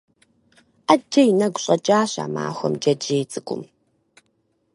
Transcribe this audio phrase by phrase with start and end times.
[0.85, 3.63] Ӏэджэ и нэгу щӀэкӀащ а махуэм джэджьей цӀыкӀум.